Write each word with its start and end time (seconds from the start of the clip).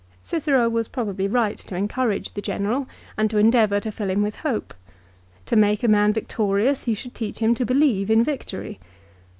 Cicero 0.23 0.67
was 0.67 0.87
probably 0.87 1.27
right 1.27 1.59
to 1.59 1.75
encourage 1.75 2.33
the 2.33 2.41
general, 2.41 2.87
and 3.19 3.29
to 3.29 3.37
endeavour 3.37 3.79
to 3.81 3.91
fill 3.91 4.09
him 4.09 4.23
with 4.23 4.39
hope. 4.39 4.73
To 5.45 5.55
make 5.55 5.83
a 5.83 5.87
man 5.87 6.11
victorious 6.11 6.87
you 6.87 6.95
should 6.95 7.13
teach 7.13 7.37
him 7.37 7.53
to 7.53 7.67
believe 7.67 8.09
in 8.09 8.23
victory. 8.23 8.79